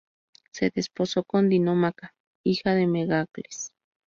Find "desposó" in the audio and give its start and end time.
0.73-1.23